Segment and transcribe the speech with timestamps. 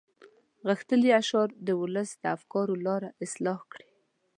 [0.67, 3.89] غښتلي اشعار د ولس د افکارو لاره اصلاح کړي.